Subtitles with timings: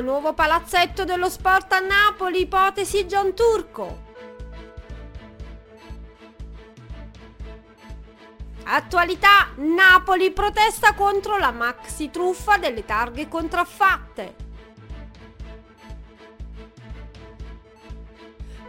[0.00, 4.02] Nuovo palazzetto dello sport a Napoli, ipotesi Gianturco.
[8.64, 14.36] Attualità, Napoli protesta contro la maxi truffa delle targhe contraffatte.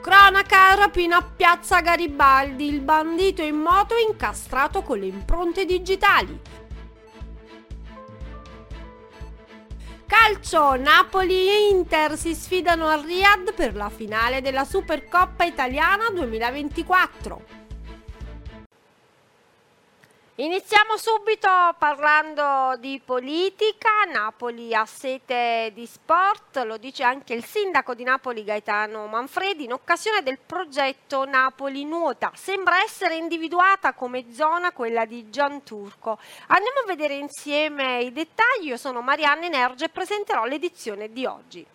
[0.01, 6.39] Cronaca rapina a Piazza Garibaldi, il bandito in moto incastrato con le impronte digitali.
[10.07, 17.64] Calcio, Napoli e Inter si sfidano a Riyadh per la finale della Supercoppa italiana 2024.
[20.37, 24.03] Iniziamo subito parlando di politica.
[24.11, 29.71] Napoli ha sete di sport, lo dice anche il sindaco di Napoli Gaetano Manfredi in
[29.71, 32.33] occasione del progetto Napoli Nuota.
[32.35, 36.19] Sembra essere individuata come zona quella di Gianturco.
[36.47, 38.65] Andiamo a vedere insieme i dettagli.
[38.65, 41.65] Io sono Marianne Nerge e presenterò l'edizione di oggi.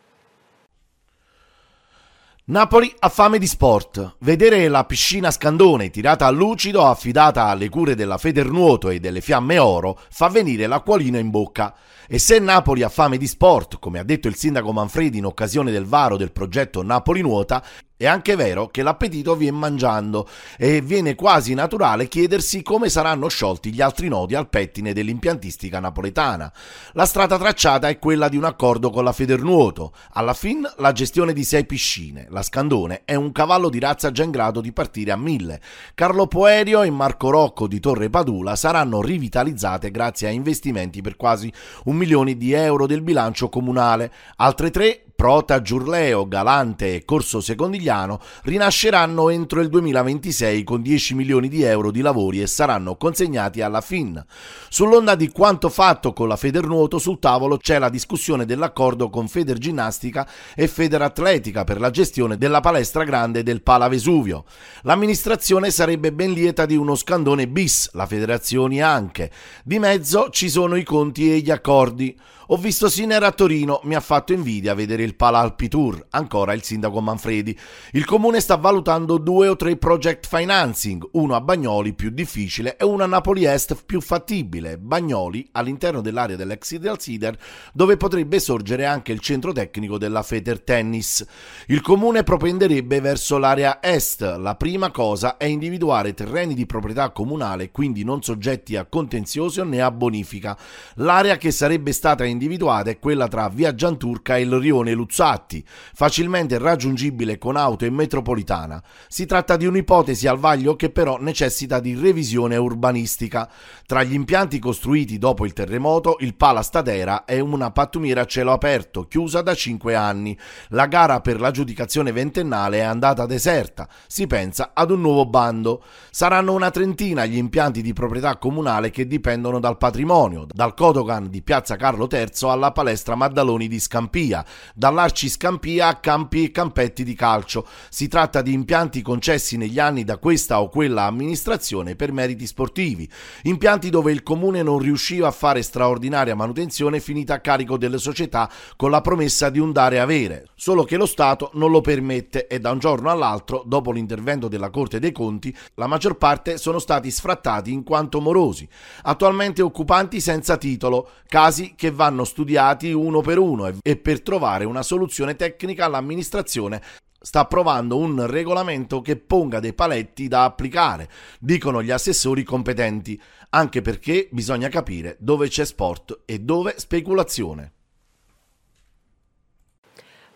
[2.50, 4.16] Napoli ha fame di sport.
[4.18, 9.58] Vedere la piscina Scandone tirata a lucido, affidata alle cure della Federnuoto e delle Fiamme
[9.58, 11.72] Oro, fa venire l'acquolina in bocca.
[12.08, 15.70] E se Napoli ha fame di sport, come ha detto il sindaco Manfredi in occasione
[15.70, 17.64] del varo del progetto Napoli Nuota,
[18.00, 23.70] è anche vero che l'appetito viene mangiando e viene quasi naturale chiedersi come saranno sciolti
[23.70, 26.50] gli altri nodi al pettine dell'impiantistica napoletana.
[26.92, 29.92] La strada tracciata è quella di un accordo con la Federnuoto.
[30.12, 32.26] Alla fin la gestione di sei piscine.
[32.30, 35.60] La Scandone è un cavallo di razza già in grado di partire a mille.
[35.94, 41.52] Carlo Poerio e Marco Rocco di Torre Padula saranno rivitalizzate grazie a investimenti per quasi
[41.84, 44.10] un milione di euro del bilancio comunale.
[44.36, 51.48] Altre tre Prota Giurleo, Galante e Corso Secondigliano rinasceranno entro il 2026 con 10 milioni
[51.50, 54.24] di euro di lavori e saranno consegnati alla FIN.
[54.70, 60.26] Sull'onda di quanto fatto con la Federnuoto sul tavolo c'è la discussione dell'accordo con Federginnastica
[60.54, 64.46] e Federatletica per la gestione della palestra grande del Pala Vesuvio.
[64.84, 69.30] L'amministrazione sarebbe ben lieta di uno scandone bis, la federazione anche.
[69.64, 72.18] Di mezzo ci sono i conti e gli accordi.
[72.52, 76.52] Ho visto Sinera a Torino, mi ha fatto invidia vedere il Pala Alpi Tour, ancora
[76.52, 77.56] il sindaco Manfredi.
[77.92, 82.84] Il comune sta valutando due o tre project financing, uno a Bagnoli più difficile e
[82.84, 84.78] uno a Napoli Est più fattibile.
[84.78, 87.38] Bagnoli all'interno dell'area dell'ex Ideal Sider,
[87.72, 91.24] dove potrebbe sorgere anche il centro tecnico della Feder Tennis.
[91.68, 94.22] Il comune propenderebbe verso l'area est.
[94.22, 99.80] La prima cosa è individuare terreni di proprietà comunale, quindi non soggetti a contenzioso né
[99.80, 100.58] a bonifica.
[100.94, 105.62] L'area che sarebbe stata individuata individuata è quella tra via Gianturca e il rione Luzzatti,
[105.92, 108.82] facilmente raggiungibile con auto e metropolitana.
[109.08, 113.50] Si tratta di un'ipotesi al vaglio che però necessita di revisione urbanistica.
[113.84, 118.52] Tra gli impianti costruiti dopo il terremoto, il Pala Stadera è una pattumiera a cielo
[118.52, 120.38] aperto, chiusa da 5 anni.
[120.68, 123.86] La gara per l'aggiudicazione ventennale è andata deserta.
[124.06, 125.84] Si pensa ad un nuovo bando.
[126.10, 131.42] Saranno una trentina gli impianti di proprietà comunale che dipendono dal patrimonio, dal Kodogan di
[131.42, 137.14] Piazza Carlo III alla palestra Maddaloni di Scampia, dall'Arci Scampia a campi e campetti di
[137.14, 137.66] calcio.
[137.88, 143.10] Si tratta di impianti concessi negli anni da questa o quella amministrazione per meriti sportivi,
[143.42, 148.50] impianti dove il comune non riusciva a fare straordinaria manutenzione finita a carico delle società
[148.76, 152.60] con la promessa di un dare avere, solo che lo Stato non lo permette e
[152.60, 157.10] da un giorno all'altro, dopo l'intervento della Corte dei Conti, la maggior parte sono stati
[157.10, 158.68] sfrattati in quanto morosi,
[159.02, 164.64] attualmente occupanti senza titolo, casi che vanno vanno studiati uno per uno e per trovare
[164.64, 166.82] una soluzione tecnica l'amministrazione
[167.22, 173.82] sta approvando un regolamento che ponga dei paletti da applicare, dicono gli assessori competenti, anche
[173.82, 177.74] perché bisogna capire dove c'è sport e dove speculazione.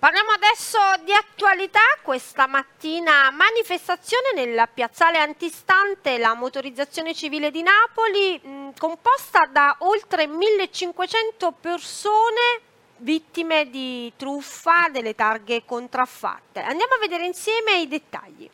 [0.04, 1.81] Parliamo adesso di attualità.
[2.03, 10.27] Questa mattina manifestazione nel piazzale antistante la motorizzazione civile di Napoli, mh, composta da oltre
[10.27, 12.60] 1500 persone
[12.98, 16.60] vittime di truffa delle targhe contraffatte.
[16.60, 18.51] Andiamo a vedere insieme i dettagli.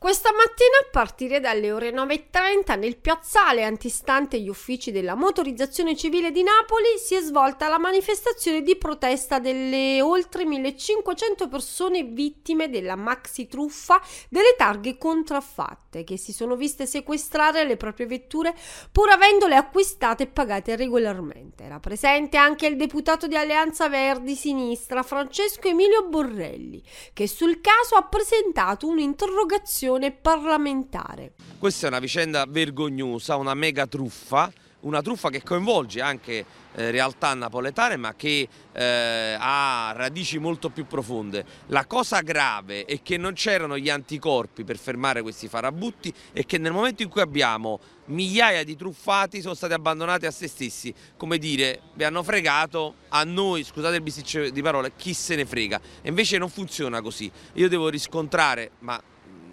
[0.00, 6.30] Questa mattina a partire dalle ore 9.30 nel piazzale antistante gli uffici della motorizzazione civile
[6.30, 12.96] di Napoli si è svolta la manifestazione di protesta delle oltre 1500 persone vittime della
[12.96, 14.00] maxi truffa
[14.30, 18.54] delle targhe contraffatte che si sono viste sequestrare le proprie vetture
[18.90, 21.64] pur avendole acquistate e pagate regolarmente.
[21.64, 26.82] Era presente anche il deputato di Alleanza Verdi Sinistra Francesco Emilio Borrelli
[27.12, 31.32] che sul caso ha presentato un'interrogazione parlamentare.
[31.58, 37.34] Questa è una vicenda vergognosa, una mega truffa una truffa che coinvolge anche eh, realtà
[37.34, 41.44] napoletane ma che eh, ha radici molto più profonde.
[41.66, 46.58] La cosa grave è che non c'erano gli anticorpi per fermare questi farabutti e che
[46.58, 51.38] nel momento in cui abbiamo migliaia di truffati sono stati abbandonati a se stessi, come
[51.38, 55.80] dire, vi hanno fregato, a noi, scusate il bisticcio di parole, chi se ne frega.
[56.02, 57.30] E invece non funziona così.
[57.54, 59.00] Io devo riscontrare, ma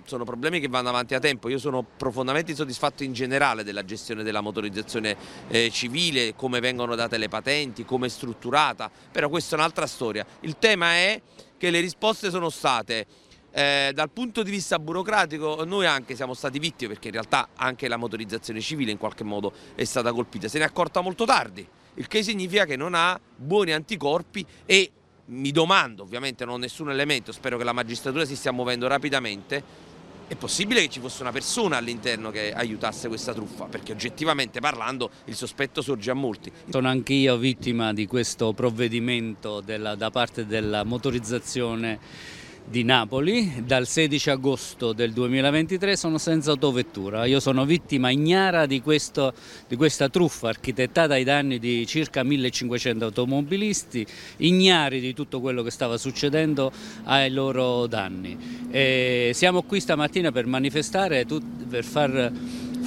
[0.08, 1.50] sono problemi che vanno avanti a tempo.
[1.50, 5.16] Io sono profondamente insoddisfatto in generale della gestione della motorizzazione
[5.50, 10.26] eh, civile, come vengono date le patenti, come è strutturata, però questa è un'altra storia.
[10.42, 11.22] Il tema è
[11.58, 13.06] che le risposte sono state
[13.52, 17.88] eh, dal punto di vista burocratico noi anche siamo stati vittime perché in realtà anche
[17.88, 21.68] la motorizzazione civile in qualche modo è stata colpita, se ne è accorta molto tardi,
[21.96, 24.92] il che significa che non ha buoni anticorpi e
[25.28, 29.64] mi domando, ovviamente non ho nessun elemento, spero che la magistratura si stia muovendo rapidamente,
[30.28, 35.10] è possibile che ci fosse una persona all'interno che aiutasse questa truffa, perché oggettivamente parlando
[35.26, 36.52] il sospetto sorge a molti.
[36.70, 42.00] Sono anch'io vittima di questo provvedimento della, da parte della motorizzazione
[42.70, 47.26] di Napoli, dal 16 agosto del 2023 sono senza autovettura.
[47.26, 49.34] Io sono vittima ignara di, questo,
[49.68, 54.06] di, questa truffa architettata ai danni di circa 1500 automobilisti,
[54.38, 56.72] ignari di tutto quello che stava succedendo
[57.06, 58.38] ai loro danni.
[58.70, 61.26] E siamo qui stamattina per manifestare,
[61.70, 62.32] per far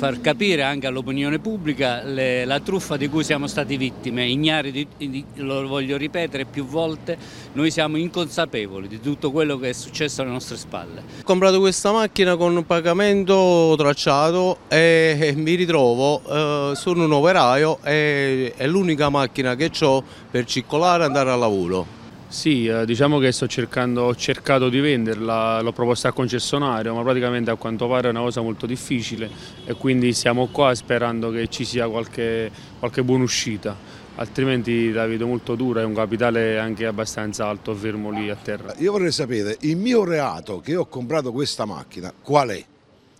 [0.01, 4.87] far capire anche all'opinione pubblica le, la truffa di cui siamo stati vittime, ignari, di,
[4.97, 7.19] di, lo voglio ripetere più volte,
[7.53, 11.03] noi siamo inconsapevoli di tutto quello che è successo alle nostre spalle.
[11.19, 17.13] Ho comprato questa macchina con un pagamento tracciato e, e mi ritrovo, eh, sono un
[17.13, 22.00] operaio e è l'unica macchina che ho per circolare e andare al lavoro.
[22.31, 27.51] Sì, eh, diciamo che cercando, ho cercato di venderla, l'ho proposta al concessionario, ma praticamente
[27.51, 29.29] a quanto pare è una cosa molto difficile
[29.65, 32.49] e quindi siamo qua sperando che ci sia qualche,
[32.79, 33.77] qualche buona uscita,
[34.15, 38.75] altrimenti la vedo molto dura, è un capitale anche abbastanza alto, fermo lì a terra.
[38.79, 42.65] Io vorrei sapere, il mio reato che ho comprato questa macchina, qual è?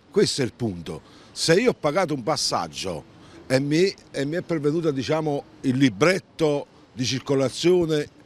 [0.09, 1.01] Questo è il punto.
[1.33, 3.03] Se io ho pagato un passaggio
[3.45, 8.19] e mi, e mi è pervenuto diciamo, il libretto di circolazione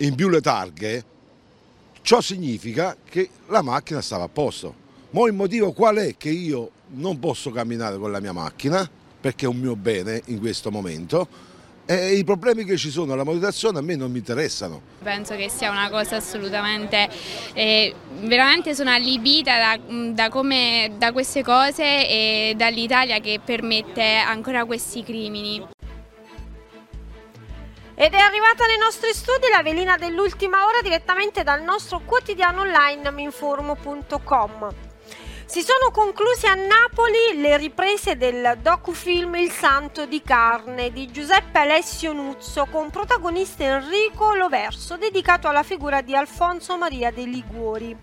[0.00, 1.04] in più le targhe,
[2.02, 4.74] ciò significa che la macchina stava a posto.
[5.10, 8.88] Ma il motivo qual è che io non posso camminare con la mia macchina,
[9.20, 11.48] perché è un mio bene in questo momento,
[11.84, 14.80] e i problemi che ci sono alla motorizzazione a me non mi interessano.
[15.02, 17.08] Penso che sia una cosa assolutamente,
[17.52, 17.92] eh,
[18.22, 19.80] veramente sono allibita da,
[20.12, 25.78] da, come, da queste cose e dall'Italia che permette ancora questi crimini.
[28.02, 33.10] Ed è arrivata nei nostri studi la velina dell'ultima ora direttamente dal nostro quotidiano online
[33.10, 34.74] minformo.com.
[35.44, 41.58] Si sono concluse a Napoli le riprese del docufilm Il Santo di Carne di Giuseppe
[41.58, 47.94] Alessio Nuzzo con protagonista Enrico Loverso dedicato alla figura di Alfonso Maria dei Liguori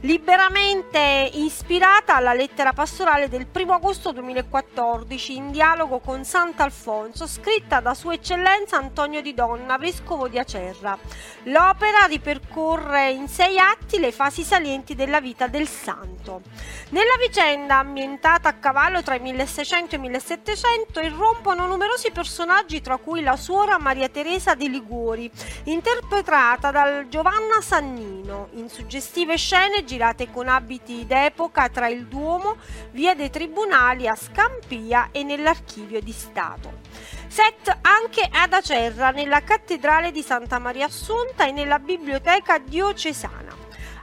[0.00, 7.94] liberamente ispirata alla lettera pastorale del 1 agosto 2014 in dialogo con Sant'Alfonso, scritta da
[7.94, 10.98] Sua Eccellenza Antonio di Donna, vescovo di Acerra.
[11.44, 16.42] L'opera ripercorre in sei atti le fasi salienti della vita del santo.
[16.90, 22.98] Nella vicenda, ambientata a cavallo tra il 1600 e il 1700, irrompono numerosi personaggi, tra
[22.98, 25.30] cui la suora Maria Teresa di Liguori,
[25.64, 32.56] interpretata da Giovanna Sannino, in suggestive scene girate con abiti d'epoca tra il Duomo,
[32.90, 36.80] via dei Tribunali a Scampia e nell'Archivio di Stato.
[37.28, 43.45] Set anche ad Acerra, nella cattedrale di Santa Maria Assunta e nella biblioteca diocesana.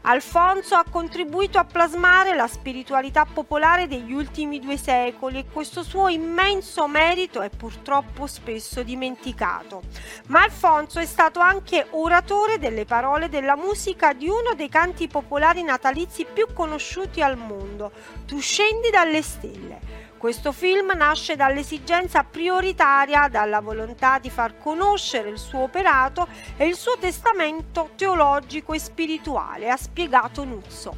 [0.05, 6.09] Alfonso ha contribuito a plasmare la spiritualità popolare degli ultimi due secoli e questo suo
[6.09, 9.83] immenso merito è purtroppo spesso dimenticato.
[10.27, 15.63] Ma Alfonso è stato anche oratore delle parole della musica di uno dei canti popolari
[15.63, 17.91] natalizi più conosciuti al mondo,
[18.25, 25.37] Tu scendi dalle stelle questo film nasce dall'esigenza prioritaria, dalla volontà di far conoscere il
[25.37, 30.95] suo operato e il suo testamento teologico e spirituale, ha spiegato Nuzzo.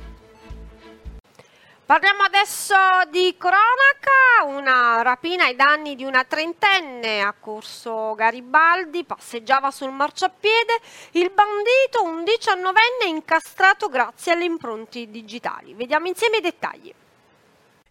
[1.87, 2.75] Parliamo adesso
[3.09, 10.79] di cronaca, una rapina ai danni di una trentenne a Corso Garibaldi, passeggiava sul marciapiede,
[11.13, 15.73] il bandito, un diciannovenne incastrato grazie alle impronte digitali.
[15.73, 16.93] Vediamo insieme i dettagli.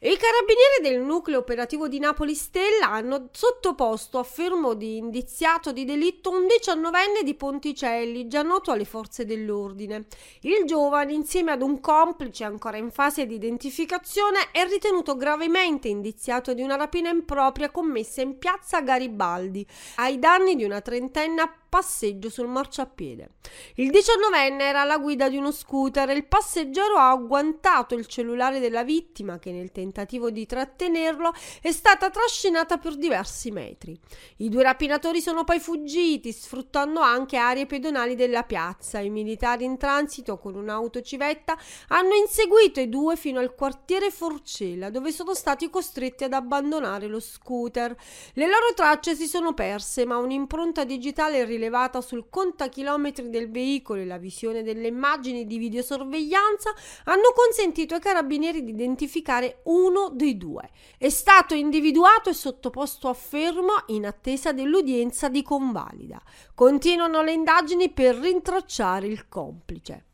[0.06, 5.86] I carabinieri del nucleo operativo di Napoli Stella hanno sottoposto a fermo di indiziato di
[5.86, 10.04] delitto un diciannovenne di Ponticelli, già noto alle forze dell'ordine.
[10.42, 16.52] Il giovane, insieme ad un complice ancora in fase di identificazione, è ritenuto gravemente indiziato
[16.52, 22.46] di una rapina impropria commessa in piazza Garibaldi, ai danni di una trentenne passeggio sul
[22.46, 23.30] marciapiede.
[23.76, 28.60] Il diciannovenne era alla guida di uno scooter e il passeggero ha agguantato il cellulare
[28.60, 29.92] della vittima che nel tentativo
[30.30, 31.32] di trattenerlo
[31.62, 33.96] è stata trascinata per diversi metri.
[34.38, 38.98] I due rapinatori sono poi fuggiti sfruttando anche aree pedonali della piazza.
[38.98, 41.56] I militari in transito con un'auto civetta
[41.88, 47.20] hanno inseguito i due fino al quartiere Forcella dove sono stati costretti ad abbandonare lo
[47.20, 47.96] scooter.
[48.32, 54.06] Le loro tracce si sono perse ma un'impronta digitale rilevata sul contachilometri del veicolo e
[54.06, 56.72] la visione delle immagini di videosorveglianza
[57.04, 60.70] hanno consentito ai carabinieri di identificare uno dei due.
[60.98, 66.20] È stato individuato e sottoposto a fermo in attesa dell'udienza di convalida.
[66.54, 70.04] Continuano le indagini per rintracciare il complice.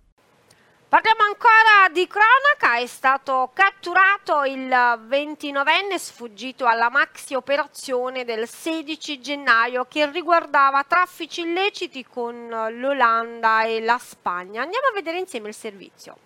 [0.90, 9.20] Parliamo ancora di cronaca, è stato catturato il 29enne sfuggito alla maxi operazione del 16
[9.20, 14.62] gennaio che riguardava traffici illeciti con l'Olanda e la Spagna.
[14.62, 16.16] Andiamo a vedere insieme il servizio.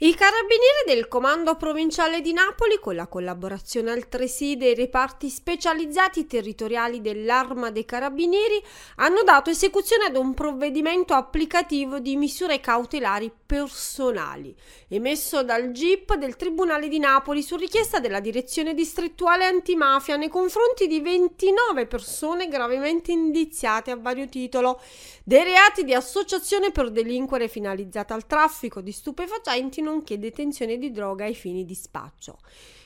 [0.00, 7.00] I carabinieri del Comando Provinciale di Napoli, con la collaborazione altresì dei reparti specializzati territoriali
[7.00, 8.62] dell'Arma dei Carabinieri,
[8.98, 14.54] hanno dato esecuzione ad un provvedimento applicativo di misure cautelari personali,
[14.88, 20.86] emesso dal GIP del Tribunale di Napoli su richiesta della Direzione Distrettuale Antimafia nei confronti
[20.86, 24.82] di 29 persone gravemente indiziate a vario titolo
[25.24, 31.24] dei reati di associazione per delinquere finalizzata al traffico di stupefacenti nonché detenzione di droga
[31.24, 32.36] ai fini di spaccio.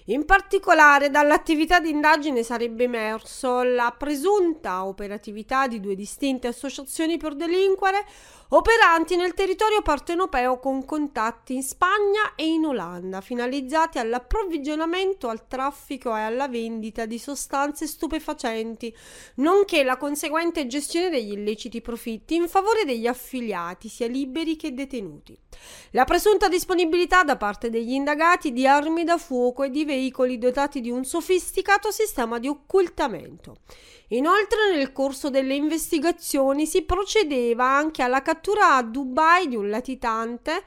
[0.07, 7.37] In particolare dall'attività di indagine sarebbe emerso la presunta operatività di due distinte associazioni per
[7.37, 8.05] delinquere
[8.49, 16.17] operanti nel territorio partenopeo con contatti in Spagna e in Olanda, finalizzati all'approvvigionamento, al traffico
[16.17, 18.95] e alla vendita di sostanze stupefacenti,
[19.37, 25.39] nonché la conseguente gestione degli illeciti profitti in favore degli affiliati, sia liberi che detenuti.
[25.91, 30.81] La presunta disponibilità da parte degli indagati di armi da fuoco e di veicoli dotati
[30.81, 33.57] di un sofisticato sistema di occultamento.
[34.13, 40.65] Inoltre nel corso delle investigazioni si procedeva anche alla cattura a Dubai di un latitante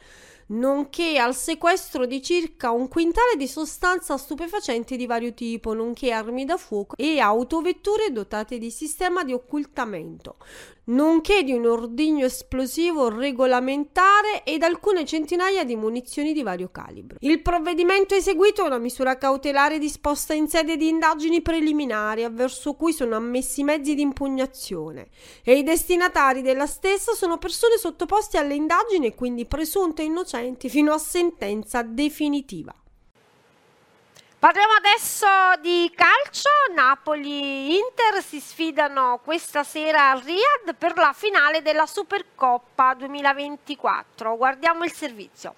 [0.48, 6.46] nonché al sequestro di circa un quintale di sostanza stupefacente di vario tipo, nonché armi
[6.46, 10.38] da fuoco e autovetture dotate di sistema di occultamento,
[10.86, 17.18] nonché di un ordigno esplosivo regolamentare ed alcune centinaia di munizioni di vario calibro.
[17.22, 22.94] Il provvedimento eseguito è una misura cautelare disposta in sede di indagini preliminari, avverso cui
[22.94, 25.08] sono ammessi mezzi di impugnazione
[25.44, 30.35] e i destinatari della stessa sono persone sottoposte alle indagini e quindi presunte innocenti
[30.70, 32.74] fino a sentenza definitiva.
[34.38, 35.26] Parliamo adesso
[35.62, 36.50] di calcio.
[36.76, 44.38] Napoli-Inter si sfidano questa sera al Riyadh per la finale della Supercoppa 2024.
[44.38, 45.56] Guardiamo il servizio.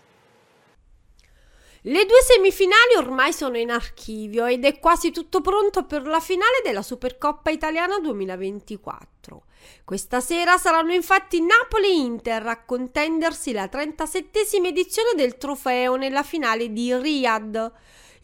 [1.88, 6.60] Le due semifinali ormai sono in archivio ed è quasi tutto pronto per la finale
[6.62, 9.44] della Supercoppa italiana 2024.
[9.86, 16.24] Questa sera saranno infatti Napoli e Inter a contendersi la 37esima edizione del trofeo nella
[16.24, 17.72] finale di Riyadh.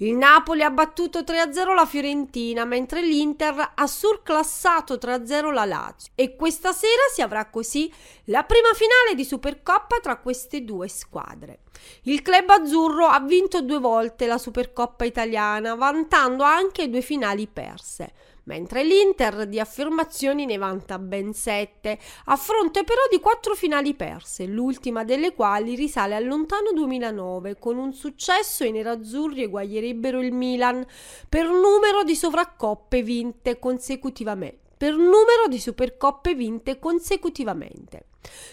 [0.04, 6.12] Il Napoli ha battuto 3-0 la Fiorentina, mentre l'Inter ha surclassato 3-0 la Lazio.
[6.16, 7.90] E questa sera si avrà così
[8.26, 11.60] la prima finale di Supercoppa tra queste due squadre.
[12.02, 18.12] Il club azzurro ha vinto due volte la Supercoppa italiana, vantando anche due finali perse
[18.44, 24.46] mentre l'Inter di affermazioni ne vanta ben sette, a fronte però di quattro finali perse,
[24.46, 30.86] l'ultima delle quali risale al lontano 2009, con un successo i nerazzurri eguaglierebbero il Milan
[31.30, 38.08] per numero di sovraccoppe vinte consecutivamente per numero di Supercoppe vinte consecutivamente.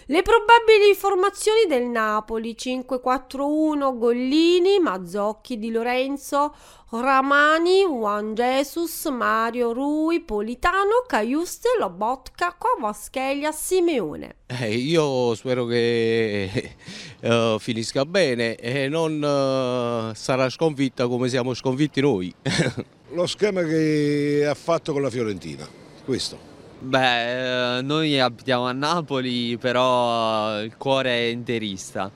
[0.07, 6.53] Le probabili formazioni del Napoli 5-4-1 Gollini, Mazzocchi di Lorenzo,
[6.89, 14.35] Ramani, Juan Jesus, Mario Rui, Politano, Caiuste, Lobotka, Kovaschelia, Simeone.
[14.47, 16.75] Eh, io spero che
[17.21, 22.33] uh, finisca bene e non uh, sarà sconfitta come siamo sconfitti noi.
[23.13, 25.67] Lo schema che ha fatto con la Fiorentina
[26.03, 26.50] questo?
[26.83, 32.11] Beh, eh, noi abitiamo a Napoli, però il cuore è interista.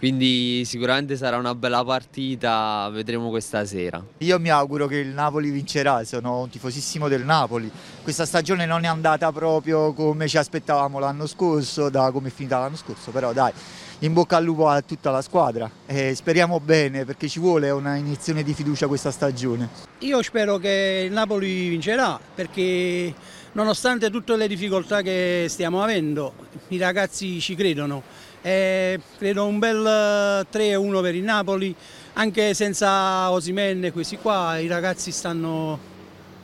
[0.00, 4.02] quindi sicuramente sarà una bella partita, vedremo questa sera.
[4.18, 7.70] Io mi auguro che il Napoli vincerà, sono un tifosissimo del Napoli.
[8.02, 12.58] Questa stagione non è andata proprio come ci aspettavamo l'anno scorso, da come è finita
[12.58, 13.52] l'anno scorso, però dai,
[13.98, 17.96] in bocca al lupo a tutta la squadra e speriamo bene perché ci vuole una
[17.96, 19.68] iniezione di fiducia questa stagione.
[19.98, 23.14] Io spero che il Napoli vincerà perché
[23.52, 26.32] nonostante tutte le difficoltà che stiamo avendo,
[26.68, 28.02] i ragazzi ci credono
[28.42, 31.74] e credo un bel 3-1 eh, per il Napoli,
[32.14, 35.78] anche senza Osimen e questi qua, i ragazzi stanno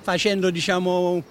[0.02, 1.22] facendo diciamo,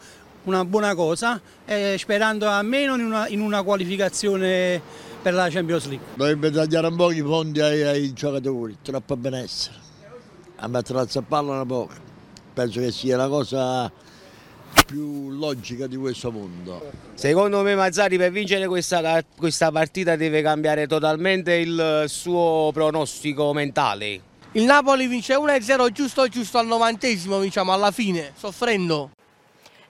[0.44, 4.82] una buona cosa e sperando almeno in una, in una qualificazione
[5.22, 6.06] per la Champions League.
[6.16, 9.84] Dovrebbe tagliare un po' i fondi ai, ai giocatori, troppo benessere.
[10.58, 11.94] A mettere la zappalla una poco.
[12.54, 13.92] Penso che sia la cosa
[14.86, 16.92] più logica di questo mondo.
[17.14, 24.34] Secondo me Mazzari per vincere questa, questa partita deve cambiare totalmente il suo pronostico mentale.
[24.54, 29.12] Il Napoli vince 1-0 giusto giusto al novantesimo, diciamo alla fine, soffrendo.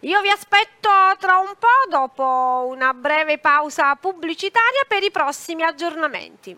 [0.01, 0.89] Io vi aspetto
[1.19, 6.55] tra un po' dopo una breve pausa pubblicitaria per i prossimi aggiornamenti.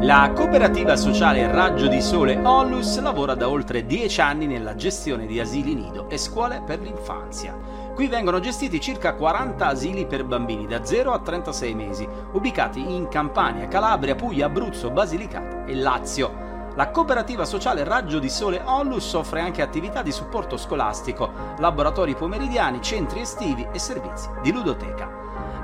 [0.00, 5.40] La cooperativa sociale Raggio di Sole Onlus lavora da oltre 10 anni nella gestione di
[5.40, 7.58] asili nido e scuole per l'infanzia.
[7.96, 13.08] Qui vengono gestiti circa 40 asili per bambini da 0 a 36 mesi, ubicati in
[13.08, 16.46] Campania, Calabria, Puglia, Abruzzo, Basilicata e Lazio.
[16.76, 22.80] La cooperativa sociale Raggio di Sole Onlus offre anche attività di supporto scolastico, laboratori pomeridiani,
[22.80, 25.27] centri estivi e servizi di ludoteca.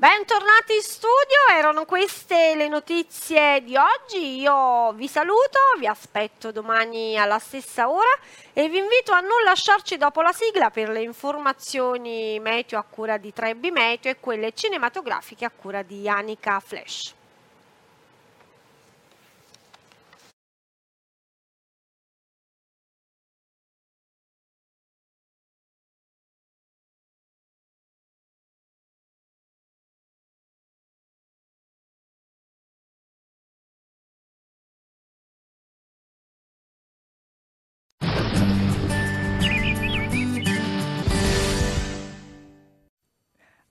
[0.00, 7.18] Bentornati in studio, erano queste le notizie di oggi, io vi saluto, vi aspetto domani
[7.18, 8.08] alla stessa ora
[8.54, 13.18] e vi invito a non lasciarci dopo la sigla per le informazioni meteo a cura
[13.18, 17.18] di Trebbi Meteo e quelle cinematografiche a cura di Anica Flash.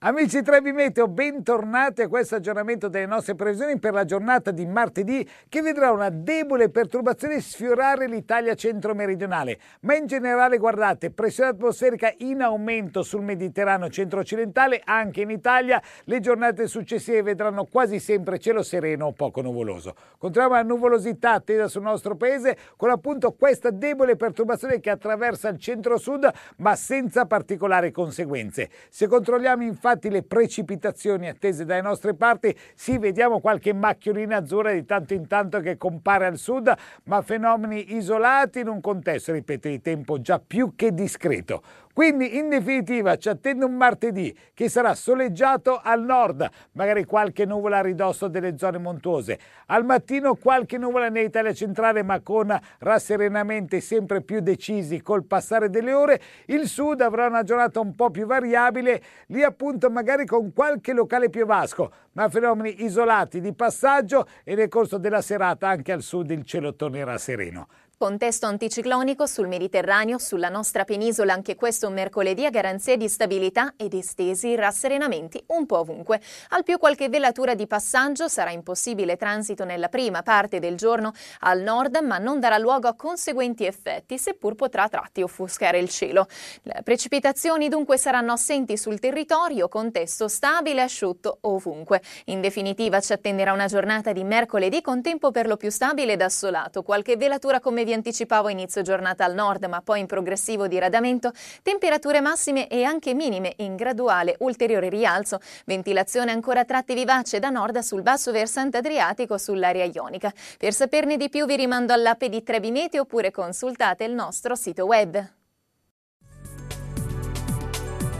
[0.02, 5.28] Amici Trebi Meteo, bentornati a questo aggiornamento delle nostre previsioni per la giornata di martedì
[5.46, 12.40] che vedrà una debole perturbazione sfiorare l'Italia centro-meridionale, ma in generale guardate, pressione atmosferica in
[12.40, 19.08] aumento sul Mediterraneo centro-occidentale, anche in Italia le giornate successive vedranno quasi sempre cielo sereno
[19.08, 19.94] o poco nuvoloso.
[20.16, 25.58] Continuiamo la nuvolosità attesa sul nostro paese con appunto questa debole perturbazione che attraversa il
[25.58, 28.70] centro-sud ma senza particolari conseguenze.
[28.88, 34.72] Se controlliamo infatti infatti le precipitazioni attese dalle nostre parti, sì vediamo qualche macchiolina azzurra
[34.72, 36.72] di tanto in tanto che compare al sud,
[37.04, 41.62] ma fenomeni isolati in un contesto, ripeto, di tempo già più che discreto.
[42.00, 47.76] Quindi in definitiva ci attende un martedì che sarà soleggiato al nord, magari qualche nuvola
[47.76, 49.38] a ridosso delle zone montuose.
[49.66, 55.92] Al mattino qualche nuvola nell'Italia centrale ma con rasserenamenti sempre più decisi col passare delle
[55.92, 56.22] ore.
[56.46, 61.28] Il sud avrà una giornata un po' più variabile, lì appunto magari con qualche locale
[61.28, 66.44] piovasco, ma fenomeni isolati di passaggio e nel corso della serata anche al sud il
[66.44, 67.68] cielo tornerà sereno.
[68.00, 73.92] Contesto anticiclonico sul Mediterraneo, sulla nostra penisola anche questo mercoledì a garanzia di stabilità ed
[73.92, 76.18] estesi rasserenamenti un po' ovunque.
[76.48, 81.60] Al più qualche velatura di passaggio sarà impossibile transito nella prima parte del giorno al
[81.60, 86.26] nord, ma non darà luogo a conseguenti effetti, seppur potrà a tratti offuscare il cielo.
[86.62, 91.99] Le precipitazioni dunque saranno assenti sul territorio, contesto stabile e asciutto ovunque.
[92.26, 96.22] In definitiva ci attenderà una giornata di mercoledì con tempo per lo più stabile ed
[96.22, 101.32] assolato, qualche velatura come vi anticipavo inizio giornata al nord ma poi in progressivo diradamento,
[101.62, 107.50] temperature massime e anche minime in graduale ulteriore rialzo, ventilazione ancora a tratti vivace da
[107.50, 110.32] nord sul basso versante adriatico sull'area ionica.
[110.58, 114.84] Per saperne di più vi rimando all'app di Trebi Meteo oppure consultate il nostro sito
[114.84, 115.39] web.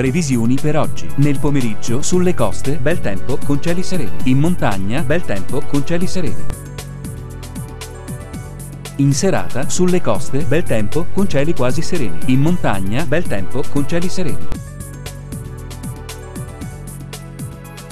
[0.01, 1.07] Previsioni per oggi.
[1.17, 4.31] Nel pomeriggio sulle coste bel tempo con cieli sereni.
[4.31, 6.43] In montagna bel tempo con cieli sereni.
[8.97, 12.19] In serata sulle coste bel tempo con cieli quasi sereni.
[12.33, 14.49] In montagna bel tempo con cieli sereni.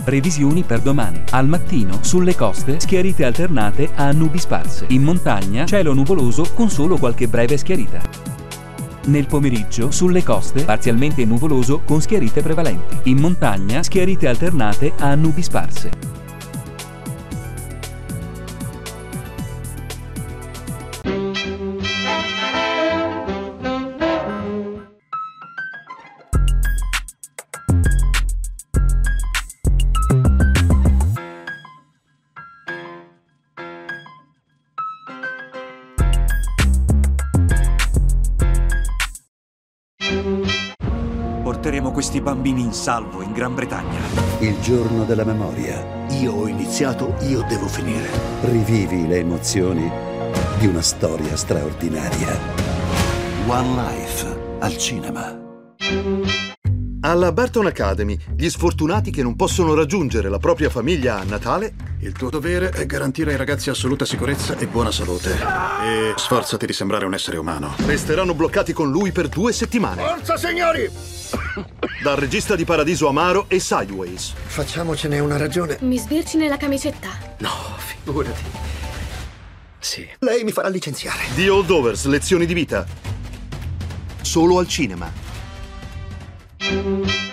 [0.02, 1.22] Previsioni per domani.
[1.32, 4.86] Al mattino sulle coste schiarite alternate a nubi sparse.
[4.88, 8.27] In montagna cielo nuvoloso con solo qualche breve schiarita.
[9.08, 13.10] Nel pomeriggio sulle coste parzialmente nuvoloso con schiarite prevalenti.
[13.10, 16.17] In montagna schiarite alternate a nubi sparse.
[42.48, 44.00] Bambini in salvo in Gran Bretagna.
[44.38, 46.06] Il giorno della memoria.
[46.20, 48.08] Io ho iniziato, io devo finire.
[48.42, 49.90] Rivivi le emozioni
[50.58, 52.38] di una storia straordinaria.
[53.46, 54.26] One Life
[54.60, 55.36] al cinema.
[57.00, 61.74] Alla Barton Academy, gli sfortunati che non possono raggiungere la propria famiglia a Natale.
[62.00, 65.32] Il tuo dovere è garantire ai ragazzi assoluta sicurezza e buona salute.
[65.32, 67.74] E sforzati di sembrare un essere umano.
[67.86, 70.02] Resteranno bloccati con lui per due settimane.
[70.02, 71.17] Forza, signori!
[72.02, 74.32] Dal regista di Paradiso Amaro e Sideways.
[74.46, 75.78] Facciamocene una ragione.
[75.80, 77.08] Mi sbirci nella camicetta?
[77.38, 78.42] No, figurati.
[79.78, 80.06] Sì.
[80.20, 81.22] Lei mi farà licenziare.
[81.34, 82.86] The Holdovers, lezioni di vita.
[84.20, 85.10] Solo al cinema.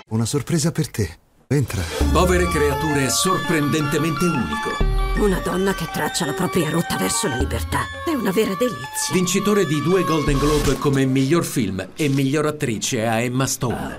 [0.10, 1.18] Una sorpresa per te.
[1.48, 1.82] Entra.
[2.12, 4.95] Povere creature è sorprendentemente unico.
[5.18, 7.80] Una donna che traccia la propria rotta verso la libertà.
[8.06, 9.14] È una vera delizia.
[9.14, 13.98] Vincitore di due Golden Globe come miglior film e miglior attrice a Emma Stone.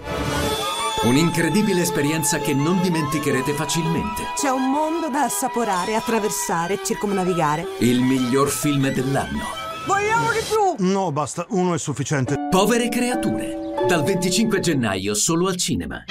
[1.05, 4.25] Un'incredibile esperienza che non dimenticherete facilmente.
[4.37, 7.65] C'è un mondo da assaporare, attraversare, circumnavigare.
[7.79, 9.45] Il miglior film dell'anno.
[9.87, 10.87] Vogliamo di più!
[10.87, 12.37] No, basta, uno è sufficiente.
[12.51, 13.57] Povere creature.
[13.89, 16.05] Dal 25 gennaio solo al cinema.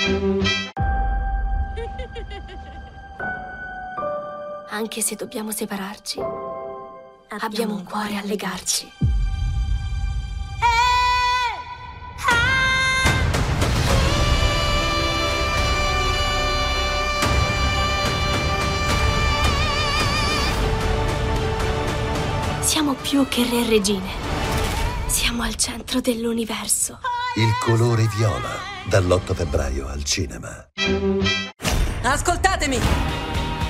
[4.75, 6.19] Anche se dobbiamo separarci,
[7.39, 8.91] abbiamo un cuore a legarci.
[22.59, 24.09] Siamo più che re e regine.
[25.07, 26.99] Siamo al centro dell'universo.
[27.37, 28.57] Il colore viola,
[28.89, 30.67] dall'8 febbraio al cinema.
[32.01, 33.24] Ascoltatemi!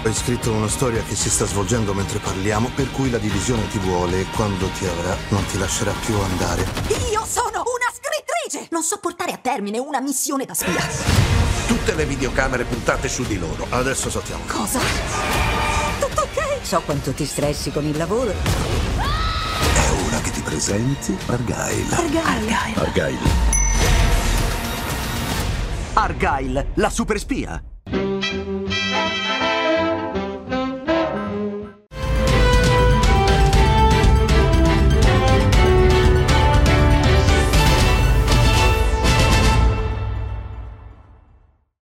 [0.05, 3.79] Hai scritto una storia che si sta svolgendo mentre parliamo, per cui la divisione ti
[3.79, 6.61] vuole e quando ti avrà non ti lascerà più andare.
[7.11, 8.67] Io sono una scrittrice!
[8.69, 10.79] Non so portare a termine una missione da spia.
[11.65, 13.65] Tutte le videocamere puntate su di loro.
[13.67, 14.43] Adesso saltiamo.
[14.45, 14.79] Cosa?
[15.99, 16.63] Tutto ok?
[16.63, 18.29] So quanto ti stressi con il lavoro.
[18.29, 21.95] È ora che ti presenti Argyle.
[21.95, 22.75] Argyle.
[22.75, 23.17] Argyle.
[25.93, 27.59] Argyle, la super spia.